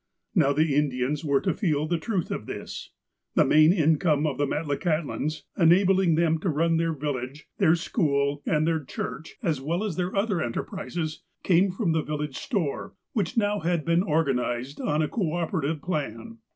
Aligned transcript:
Now 0.33 0.51
the 0.51 0.73
Indians 0.75 1.23
were 1.23 1.41
to 1.41 1.53
feel 1.53 1.85
the 1.85 1.99
truth 1.99 2.31
of 2.31 2.47
this: 2.47 2.89
The 3.35 3.45
main 3.45 3.71
income 3.71 4.25
of 4.25 4.39
the 4.39 4.47
Metlakahtlans, 4.47 5.43
enabling 5.55 6.15
them 6.15 6.39
to 6.39 6.49
run 6.49 6.77
their 6.77 6.91
village, 6.95 7.47
their 7.59 7.75
school, 7.75 8.41
and 8.47 8.65
their 8.65 8.83
church, 8.83 9.35
as 9.43 9.57
THE 9.57 9.63
SERPENT 9.65 9.79
271 9.79 9.79
well 9.79 9.87
as 9.87 9.95
their 9.97 10.15
other 10.15 10.41
enterprises, 10.43 11.21
came 11.43 11.71
from 11.71 11.91
the 11.91 12.01
village 12.01 12.35
store, 12.37 12.95
which 13.13 13.37
now 13.37 13.59
had 13.59 13.85
been 13.85 14.01
orgaDized 14.01 14.83
on 14.83 15.03
a 15.03 15.07
cooperative 15.07 15.83
plan. 15.83 16.39